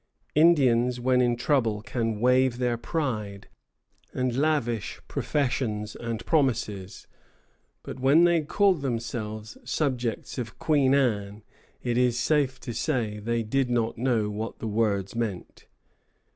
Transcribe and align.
Indians 0.33 0.99
when 0.99 1.21
in 1.21 1.35
trouble 1.35 1.83
can 1.83 2.19
waive 2.19 2.57
their 2.57 2.75
pride, 2.75 3.47
and 4.15 4.35
lavish 4.35 4.99
professions 5.07 5.95
and 5.95 6.25
promises; 6.25 7.05
but 7.83 7.99
when 7.99 8.23
they 8.23 8.41
called 8.41 8.81
themselves 8.81 9.59
subjects 9.63 10.39
of 10.39 10.57
Queen 10.57 10.95
Anne, 10.95 11.43
it 11.83 11.99
is 11.99 12.17
safe 12.17 12.59
to 12.61 12.73
say 12.73 13.17
that 13.17 13.25
they 13.25 13.43
did 13.43 13.69
not 13.69 13.95
know 13.99 14.27
what 14.31 14.57
the 14.57 14.67
words 14.67 15.15
meant. 15.15 15.67